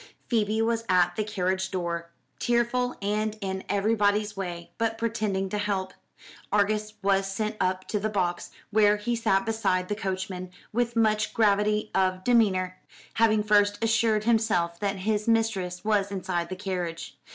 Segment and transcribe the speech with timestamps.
[0.29, 2.09] Phoebe was at the carriage door,
[2.39, 5.93] tearful, and in everybody's way, but pretending to help.
[6.51, 11.35] Argus was sent up to the box, where he sat beside the coachman with much
[11.35, 12.79] gravity of demeanour,
[13.21, 17.19] having first assured himself that his mistress was inside the carriage.